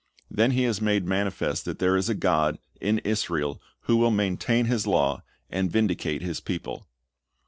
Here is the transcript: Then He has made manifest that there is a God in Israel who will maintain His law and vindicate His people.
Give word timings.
Then 0.31 0.53
He 0.53 0.63
has 0.63 0.81
made 0.81 1.05
manifest 1.05 1.63
that 1.65 1.77
there 1.77 1.95
is 1.95 2.09
a 2.09 2.15
God 2.15 2.57
in 2.81 2.97
Israel 3.03 3.61
who 3.81 3.97
will 3.97 4.09
maintain 4.09 4.65
His 4.65 4.87
law 4.87 5.21
and 5.47 5.71
vindicate 5.71 6.23
His 6.23 6.39
people. 6.39 6.87